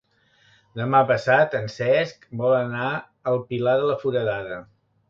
Demà 0.79 1.01
passat 1.11 1.53
en 1.61 1.69
Cesc 1.75 2.27
vol 2.43 2.59
anar 2.63 2.91
al 3.35 3.43
Pilar 3.53 3.79
de 3.85 3.89
la 3.93 4.01
Foradada. 4.07 4.65